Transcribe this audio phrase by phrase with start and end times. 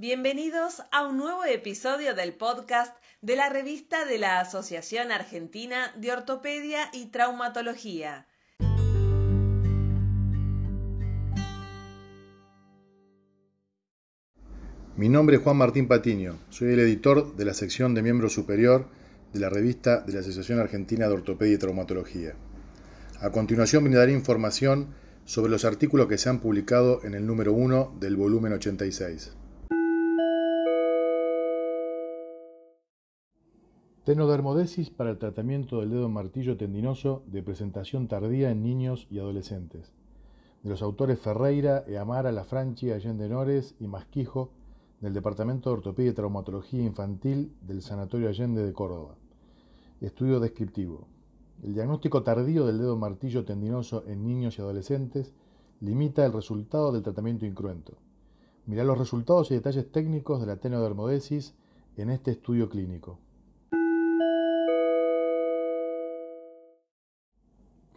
[0.00, 6.10] Bienvenidos a un nuevo episodio del podcast de la revista de la Asociación Argentina de
[6.10, 8.26] Ortopedia y Traumatología.
[14.96, 18.88] Mi nombre es Juan Martín Patiño, soy el editor de la sección de miembro superior
[19.34, 22.36] de la revista de la Asociación Argentina de Ortopedia y Traumatología.
[23.20, 24.94] A continuación brindaré información
[25.26, 29.32] sobre los artículos que se han publicado en el número 1 del volumen 86.
[34.04, 39.92] Tenodermodesis para el tratamiento del dedo martillo tendinoso de presentación tardía en niños y adolescentes.
[40.62, 44.52] De los autores Ferreira, Eamara, Lafranchi, Allende Nores y Masquijo
[45.02, 49.16] del Departamento de Ortopedia y Traumatología Infantil del Sanatorio Allende de Córdoba.
[50.00, 51.06] Estudio descriptivo.
[51.62, 55.34] El diagnóstico tardío del dedo martillo tendinoso en niños y adolescentes
[55.82, 57.98] limita el resultado del tratamiento incruento.
[58.64, 61.54] Mirá los resultados y detalles técnicos de la tenodermodesis
[61.98, 63.18] en este estudio clínico.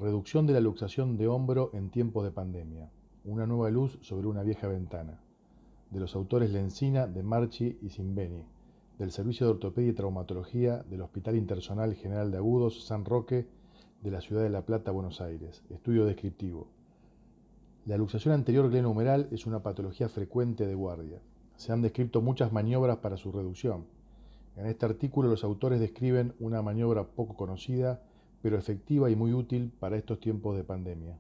[0.03, 2.91] Reducción de la luxación de hombro en tiempos de pandemia.
[3.23, 5.21] Una nueva luz sobre una vieja ventana
[5.91, 8.43] de los autores Lencina, de Marchi y Simbeni,
[8.99, 13.47] del Servicio de Ortopedia y Traumatología del Hospital Intersonal General de Agudos San Roque
[14.01, 15.63] de la Ciudad de La Plata, Buenos Aires.
[15.69, 16.67] Estudio descriptivo.
[17.85, 21.21] La luxación anterior glenohumeral es una patología frecuente de guardia.
[21.55, 23.85] Se han descrito muchas maniobras para su reducción.
[24.57, 28.01] En este artículo los autores describen una maniobra poco conocida,
[28.44, 31.17] pero efectiva y muy útil para estos tiempos de pandemia.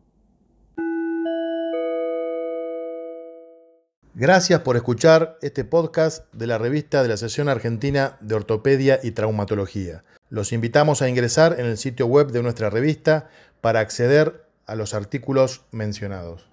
[4.13, 9.11] Gracias por escuchar este podcast de la revista de la Asociación Argentina de Ortopedia y
[9.11, 10.03] Traumatología.
[10.29, 13.29] Los invitamos a ingresar en el sitio web de nuestra revista
[13.61, 16.45] para acceder a los artículos mencionados.